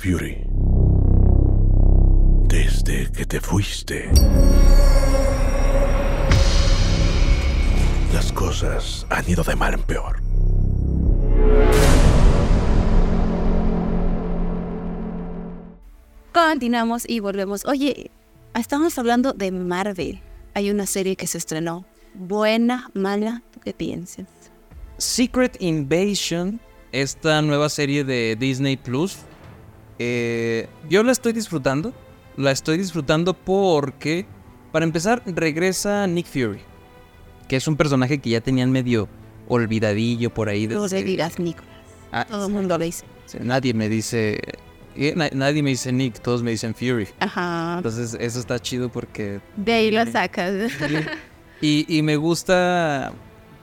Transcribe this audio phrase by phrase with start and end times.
[0.00, 0.44] Fury,
[2.46, 4.08] desde que te fuiste,
[8.14, 10.20] las cosas han ido de mal en peor.
[16.32, 17.64] Continuamos y volvemos.
[17.66, 18.12] Oye,
[18.54, 20.20] estamos hablando de Marvel.
[20.54, 21.84] Hay una serie que se estrenó.
[22.14, 24.28] Buena, mala, ¿tú qué piensas?
[24.98, 26.60] Secret Invasion,
[26.92, 29.18] esta nueva serie de Disney Plus,
[29.98, 31.92] eh, yo la estoy disfrutando.
[32.36, 34.24] La estoy disfrutando porque,
[34.70, 36.60] para empezar, regresa Nick Fury,
[37.48, 39.08] que es un personaje que ya tenían medio
[39.48, 40.68] olvidadillo por ahí.
[40.68, 41.68] No le digas Nicolás.
[42.12, 43.04] Ah, Todo el mundo le dice.
[43.40, 44.40] Nadie me dice.
[45.16, 47.08] na- nadie me dice Nick, todos me dicen Fury.
[47.18, 47.74] Ajá.
[47.78, 50.52] Entonces, eso está chido porque De ahí lo sacas.
[51.60, 53.12] Y, y me gusta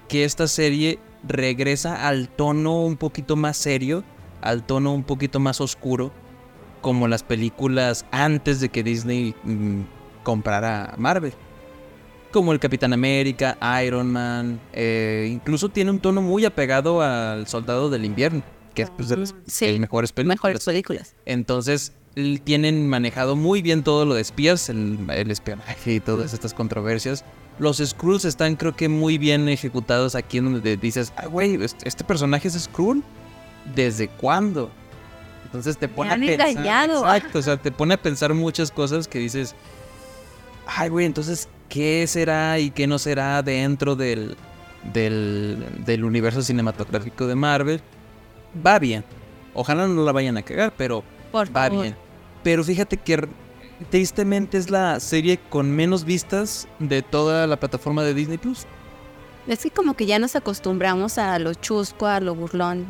[0.09, 4.03] que esta serie regresa al tono un poquito más serio,
[4.41, 6.11] al tono un poquito más oscuro,
[6.85, 9.81] como las películas antes de que Disney mm,
[10.21, 11.33] comprara Marvel.
[12.31, 17.89] Como el Capitán América, Iron Man, eh, incluso tiene un tono muy apegado al Soldado
[17.89, 18.43] del Invierno,
[18.75, 20.35] que es pues, de las Sí, mejores películas.
[20.37, 21.15] Mejores películas.
[21.25, 21.91] Entonces
[22.43, 27.25] tienen manejado muy bien todo lo de espías, el, el espionaje y todas estas controversias.
[27.57, 31.87] Los Skrulls están creo que muy bien ejecutados aquí en donde dices, ah, güey, este,
[31.87, 33.03] este personaje es Skrull.
[33.73, 34.69] ¿Desde cuándo?
[35.55, 36.89] Entonces te pone han a pensar.
[36.89, 39.55] Exacto, o sea, te pone a pensar muchas cosas que dices,
[40.67, 44.35] ay, güey, entonces, ¿qué será y qué no será dentro del,
[44.93, 47.81] del, del universo cinematográfico de Marvel?
[48.65, 49.03] Va bien.
[49.53, 51.83] Ojalá no la vayan a cagar, pero Por va favor.
[51.83, 51.95] bien.
[52.43, 53.27] Pero fíjate que
[53.89, 58.65] tristemente es la serie con menos vistas de toda la plataforma de Disney Plus.
[59.47, 62.85] Es que como que ya nos acostumbramos a lo chusco, a lo burlón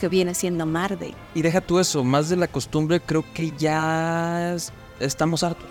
[0.00, 1.14] que viene siendo Marvel.
[1.34, 5.66] Y deja tú eso, más de la costumbre, creo que ya es- estamos hartos.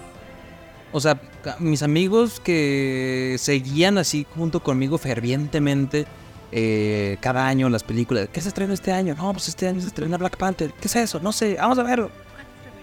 [0.92, 1.20] O sea,
[1.60, 6.06] mis amigos que seguían así junto conmigo fervientemente
[6.52, 8.28] eh, cada año las películas.
[8.34, 9.14] ¿Qué se estrena este año?
[9.16, 10.72] No, pues este año se estrena Black Panther.
[10.73, 11.20] ¿Qué es eso?
[11.20, 12.10] No sé, vamos a verlo.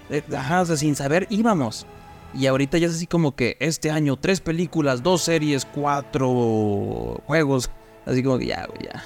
[0.09, 1.85] Eh, Ajá, o sea, sin saber íbamos.
[2.33, 7.69] Y ahorita ya es así como que este año tres películas, dos series, cuatro juegos.
[8.05, 9.03] Así como que ya, ya.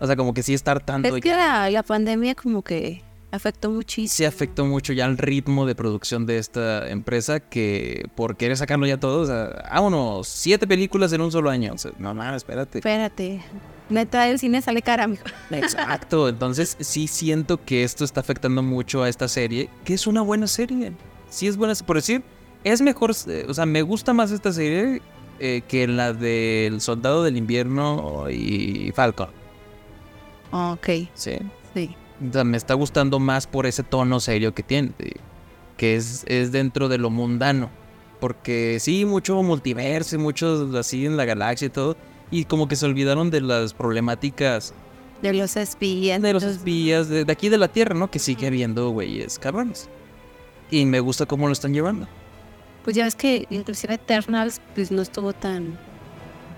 [0.00, 1.16] O sea, como que sí estar tanto.
[1.16, 3.02] Es que la, la pandemia como que
[3.34, 4.08] afectó muchísimo.
[4.08, 8.86] se afectó mucho ya el ritmo de producción de esta empresa que por querer sacarlo
[8.86, 11.72] ya todo, o sea, vámonos, siete películas en un solo año.
[11.74, 12.78] O sea, no, no, espérate.
[12.78, 13.42] Espérate.
[13.90, 15.22] Neta, el cine sale cara, amigo.
[15.50, 20.22] Exacto, entonces sí siento que esto está afectando mucho a esta serie, que es una
[20.22, 20.92] buena serie.
[21.28, 22.22] Sí es buena, por decir,
[22.62, 25.02] es mejor, eh, o sea, me gusta más esta serie
[25.40, 29.43] eh, que la del Soldado del Invierno y Falcon.
[30.52, 31.38] Ok, Sí.
[31.74, 31.96] sí.
[32.28, 34.92] O sea, me está gustando más por ese tono serio que tiene,
[35.76, 37.70] que es, es dentro de lo mundano.
[38.20, 41.96] Porque sí, mucho multiverso, y mucho así en la galaxia y todo.
[42.30, 44.72] Y como que se olvidaron de las problemáticas
[45.20, 46.22] De los espías.
[46.22, 48.10] de los espías de, de aquí de la Tierra, ¿no?
[48.10, 49.88] Que sigue habiendo güeyes cabrones.
[50.70, 52.06] Y me gusta cómo lo están llevando.
[52.84, 55.78] Pues ya ves que inclusive Eternals pues no estuvo tan...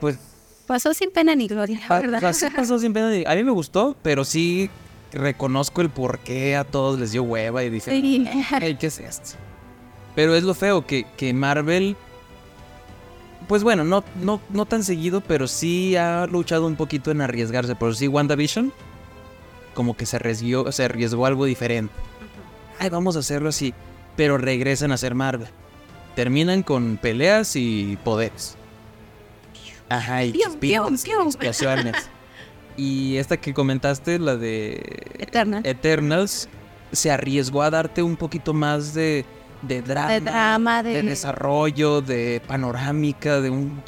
[0.01, 0.19] Pues
[0.66, 2.34] Pasó sin pena ni gloria, la pa- verdad.
[2.54, 4.69] pasó sin pena de- A mí me gustó, pero sí
[5.12, 8.28] reconozco el por qué a todos les dio hueva y dije, Sí.
[8.78, 9.31] ¿qué es esto?
[10.15, 11.97] Pero es lo feo que, que Marvel,
[13.49, 17.76] pues bueno, no, no, no tan seguido, pero sí ha luchado un poquito en arriesgarse.
[17.76, 18.72] Por sí, WandaVision,
[19.75, 21.93] como que se arriesgó, se arriesgó algo diferente.
[22.78, 23.72] Ay, vamos a hacerlo así.
[24.16, 25.49] Pero regresan a ser Marvel.
[26.15, 28.56] Terminan con peleas y poderes.
[29.89, 31.27] Ajá, y Piu, chispitas, piu, piu.
[31.27, 32.11] explosiones.
[32.79, 35.65] Y esta que comentaste, la de Eternal.
[35.65, 36.47] Eternals
[36.93, 39.25] se arriesgó a darte un poquito más de,
[39.63, 40.91] de drama, De drama, de...
[40.95, 43.83] de desarrollo, de panorámica, de un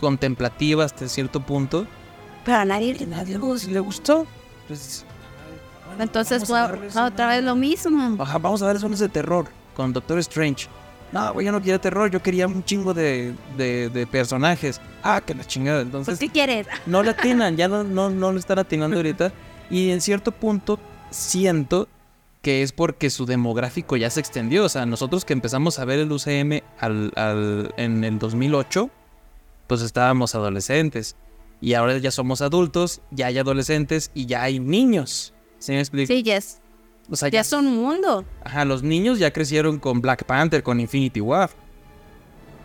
[0.00, 1.86] contemplativa hasta cierto punto.
[2.44, 3.38] Pero a nadie le Nadie
[3.68, 4.26] le gustó.
[4.66, 5.04] Pues,
[5.98, 6.58] Entonces fue
[6.98, 8.16] otra vez lo mismo.
[8.22, 10.68] Ajá, vamos a ver zonas de terror con Doctor Strange.
[11.12, 14.80] No, güey, yo no quería terror, yo quería un chingo de, de, de personajes.
[15.02, 15.82] Ah, que la chingada.
[15.82, 16.66] Entonces, Pues, ¿qué quieres?
[16.86, 19.30] no le atinan, ya no, no, no lo están atinando ahorita.
[19.70, 20.78] Y en cierto punto
[21.10, 21.88] siento
[22.40, 24.64] que es porque su demográfico ya se extendió.
[24.64, 28.88] O sea, nosotros que empezamos a ver el UCM al, al- en el 2008,
[29.66, 31.16] pues estábamos adolescentes.
[31.60, 35.34] Y ahora ya somos adultos, ya hay adolescentes y ya hay niños.
[35.58, 36.08] ¿Sí me explico?
[36.12, 36.60] Sí, ya es,
[37.10, 38.24] O sea, ya es un mundo.
[38.44, 41.50] Ajá, los niños ya crecieron con Black Panther, con Infinity War.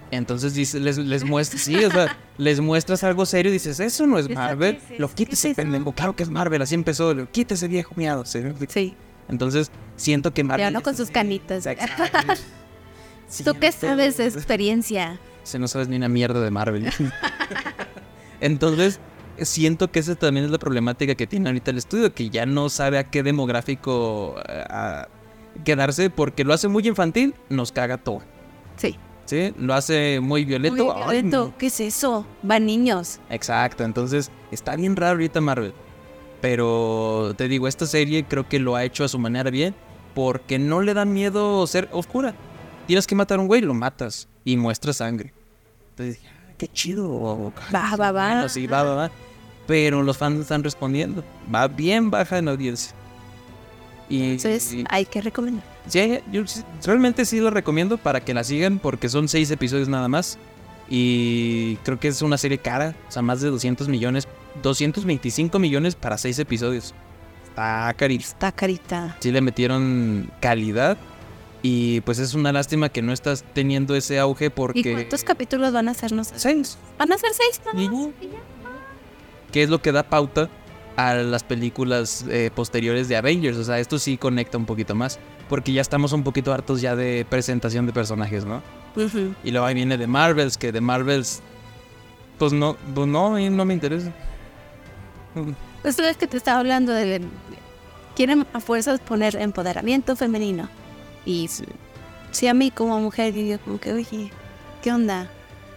[0.09, 4.07] Entonces dice, les, les muestras, sí, o sea, les muestras algo serio y dices, eso
[4.07, 4.79] no es ¿Eso Marvel.
[4.91, 5.91] es Lo quítese, pendejo.
[5.91, 7.13] Claro que es Marvel, así empezó.
[7.13, 8.23] lo- Quítese, viejo miado.
[8.23, 8.39] ¿sí?
[8.69, 8.95] Sí.
[9.27, 10.65] Entonces, siento que Marvel...
[10.67, 11.65] Ya no con sus canitas.
[11.65, 12.03] Exacto.
[13.43, 15.19] ¿Tú qué sabes de experiencia?
[15.43, 16.89] Se no sabes ni una mierda de Marvel.
[18.39, 18.99] Entonces,
[19.41, 22.69] siento que esa también es la problemática que tiene ahorita el estudio, que ya no
[22.69, 25.07] sabe a qué demográfico eh, a
[25.63, 28.21] quedarse porque lo hace muy infantil, nos caga todo.
[28.75, 28.97] Sí.
[29.25, 29.53] ¿Sí?
[29.57, 31.53] Lo hace muy ay, violento.
[31.57, 32.25] ¿Qué es eso?
[32.43, 33.19] Van niños.
[33.29, 35.73] Exacto, entonces está bien raro ahorita Marvel.
[36.41, 39.75] Pero te digo, esta serie creo que lo ha hecho a su manera bien
[40.13, 42.35] porque no le da miedo ser oscura.
[42.85, 45.33] Tienes que matar a un güey, lo matas y muestra sangre.
[45.89, 47.51] Entonces dije, "Ah, qué chido.
[47.75, 48.49] Va, va, va.
[48.49, 49.11] Sí, va, va, va.
[49.67, 51.23] Pero los fans están respondiendo.
[51.53, 52.93] Va bien baja en audiencia.
[54.09, 55.63] Y, Entonces, y- hay que recomendar.
[55.87, 56.43] Sí, yo
[56.85, 60.37] realmente sí lo recomiendo para que la sigan porque son seis episodios nada más.
[60.89, 64.27] Y creo que es una serie cara, o sea, más de 200 millones,
[64.63, 66.93] 225 millones para seis episodios.
[67.49, 68.33] Está carísimo.
[68.33, 69.17] Está carita.
[69.19, 70.97] Sí le metieron calidad
[71.63, 74.93] y pues es una lástima que no estás teniendo ese auge ¿Y porque...
[74.93, 76.31] cuántos capítulos van a hacernos?
[76.35, 76.77] Seis.
[76.97, 77.61] Van a ser seis.
[77.65, 78.25] nada Y más, ya.
[78.25, 78.39] y ya.
[79.51, 80.49] que es lo que da pauta
[80.95, 83.57] a las películas eh, posteriores de Avengers.
[83.57, 85.19] O sea, esto sí conecta un poquito más.
[85.49, 88.61] Porque ya estamos un poquito hartos ya de presentación de personajes, ¿no?
[89.43, 91.41] Y luego ahí viene de Marvels, que de Marvels,
[92.39, 94.11] pues no, pues no, no me interesa.
[95.83, 97.21] Pues es que te estaba hablando de...
[98.15, 100.67] Quieren a fuerzas poner empoderamiento femenino.
[101.27, 101.49] Y
[102.31, 102.47] Sí.
[102.47, 104.31] a mí como mujer, yo como que, oye,
[104.81, 105.29] ¿qué onda?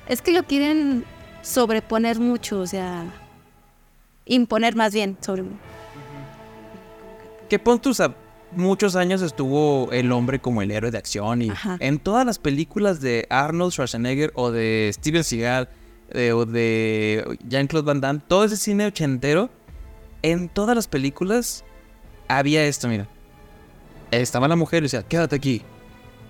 [0.07, 1.05] Es que lo quieren
[1.43, 3.05] sobreponer mucho, o sea...
[4.27, 5.43] Imponer más bien sobre...
[7.49, 8.15] Que pon sea,
[8.53, 11.43] muchos años estuvo el hombre como el héroe de acción.
[11.43, 11.77] Y Ajá.
[11.81, 15.69] en todas las películas de Arnold Schwarzenegger o de Steven Seagal
[16.11, 19.51] eh, o de Jean-Claude Van Damme, todo ese cine ochentero,
[20.23, 21.65] en todas las películas
[22.29, 23.09] había esto, mira.
[24.11, 25.63] Estaba la mujer y decía, quédate aquí.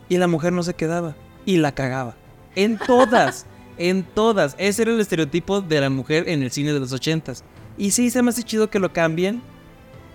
[0.08, 1.16] Y la mujer no se quedaba.
[1.46, 2.16] Y la cagaba.
[2.54, 3.46] En todas.
[3.78, 4.54] en todas.
[4.58, 7.44] Ese era el estereotipo de la mujer en el cine de los ochentas.
[7.78, 9.40] Y sí, se me hace chido que lo cambien.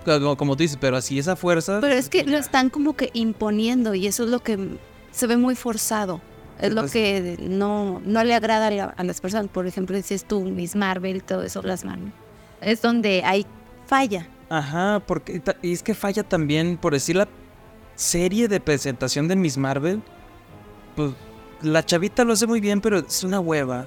[0.04, 1.80] Como, como tú dices, pero así esa fuerza.
[1.80, 4.78] Pero es que lo están como que imponiendo y eso es lo que
[5.10, 6.20] se ve muy forzado.
[6.60, 9.48] Es lo que no, no le agrada a, la- a las personas.
[9.48, 12.12] Por ejemplo, dices tú, Miss Marvel, todo eso, las Marvel.
[12.60, 13.44] Es donde hay
[13.86, 14.28] falla.
[14.48, 17.26] Ajá, porque y es que falla también, por decir la
[17.96, 20.02] serie de presentación de Miss Marvel,
[20.94, 21.12] pues
[21.62, 23.86] la chavita lo hace muy bien, pero es una hueva.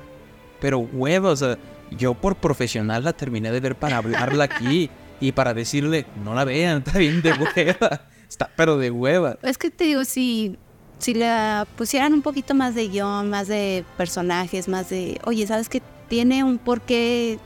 [0.59, 1.57] Pero hueva, o sea,
[1.91, 4.89] yo por profesional la terminé de ver para hablarla aquí
[5.21, 8.01] y para decirle, no la vean, está bien de hueva.
[8.27, 9.38] Está pero de hueva.
[9.41, 10.57] Es que te digo, si,
[11.00, 15.69] si la pusieran un poquito más de guion, más de personajes, más de, oye, ¿sabes
[15.69, 17.39] que Tiene un porqué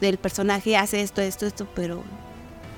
[0.00, 2.02] del personaje, hace esto, esto, esto, pero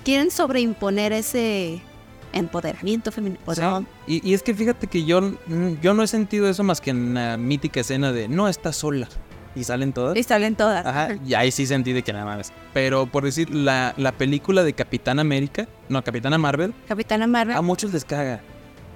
[0.04, 1.82] quieren sobreimponer ese
[2.32, 3.40] empoderamiento femenino.
[3.54, 3.62] Sí.
[4.06, 6.90] Y, y es que fíjate que yo, mm, yo no he sentido eso más que
[6.90, 9.08] en la mítica escena de no está sola.
[9.56, 10.16] Y salen todas.
[10.16, 10.86] y salen todas.
[10.86, 12.52] Ajá, y ahí sí sentí de que nada más.
[12.72, 17.56] Pero por decir, la, la película de Capitán América, no, Capitana Marvel, Capitana Marvel.
[17.56, 18.42] a muchos les caga.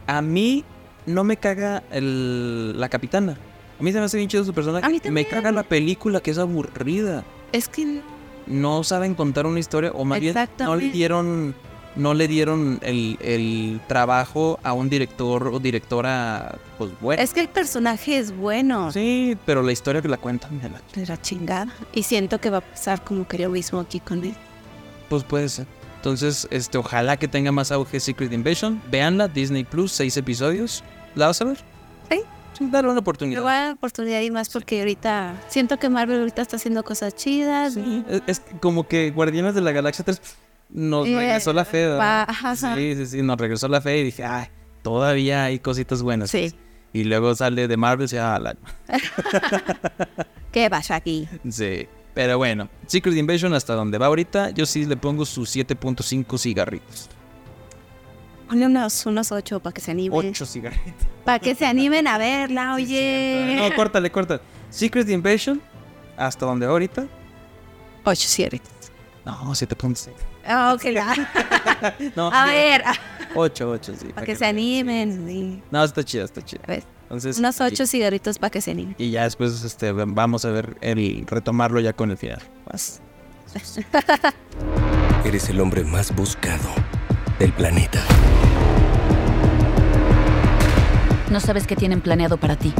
[0.07, 0.65] A mí
[1.07, 3.37] no me caga el, la Capitana.
[3.81, 4.87] A mí se me hace bien chido su personaje.
[4.87, 7.25] A mí me caga la película que es aburrida.
[7.51, 8.01] Es que
[8.47, 11.55] No saben contar una historia o más bien no le dieron
[11.97, 17.23] no le dieron el, el trabajo a un director o directora pues bueno.
[17.23, 18.91] Es que el personaje es bueno.
[18.93, 21.73] Sí, pero la historia que la cuentan me la De la chingada.
[21.93, 24.35] Y siento que va a pasar como que lo mismo aquí con él.
[25.09, 25.67] Pues puede ser.
[25.97, 28.83] Entonces, este, ojalá que tenga más auge Secret Invasion.
[28.91, 30.83] Véanla, Disney Plus, seis episodios.
[31.15, 31.59] ¿La vas a ver?
[32.11, 32.21] Sí.
[32.59, 33.43] Sí, dale una Le oportunidad.
[33.43, 37.15] voy a dar oportunidad y más porque ahorita siento que Marvel ahorita está haciendo cosas
[37.17, 37.75] chidas.
[37.75, 40.21] Sí, es, es como que Guardianes de la Galaxia 3
[40.71, 41.89] nos Eh, regresó la fe.
[42.57, 44.47] Sí, sí, sí, nos regresó la fe y dije, ay,
[44.83, 46.31] todavía hay cositas buenas.
[46.31, 46.55] Sí.
[46.93, 48.57] Y luego sale de Marvel y dice, ah, la...
[50.53, 51.29] ¿Qué pasa aquí?
[51.51, 51.89] Sí.
[52.15, 57.09] Pero bueno, Secret Invasion hasta donde va ahorita, yo sí le pongo sus 7.5 cigarritos.
[58.49, 60.29] Ponle unos, unos ocho para que se animen.
[60.31, 61.09] 8 cigarritos.
[61.25, 63.57] Para que se animen a verla, oye.
[63.57, 64.43] No, córtale, córtale.
[64.69, 65.61] Secret Invasion,
[66.19, 67.07] hasta donde ahorita.
[68.05, 68.71] Ocho cigarritos.
[69.25, 70.11] No, 7.6.
[70.47, 72.83] Ah, ok, la- No, A ver,
[73.35, 74.07] 8, 8, sí.
[74.13, 75.27] para que se animen.
[75.27, 75.63] sí.
[75.71, 77.63] No, está chida, está ver, Entonces, unos sí.
[77.65, 78.95] ocho cigarritos para que se animen.
[78.99, 82.41] Y ya después este, vamos a ver el retomarlo ya con el final.
[82.71, 83.01] Más.
[85.25, 86.69] Eres el hombre más buscado
[87.39, 88.01] del planeta.
[91.31, 92.73] No sabes qué tienen planeado para ti.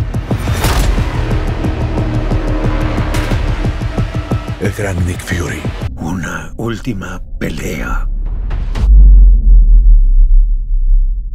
[4.61, 5.61] El gran Nick Fury.
[5.97, 8.14] Una última pelea.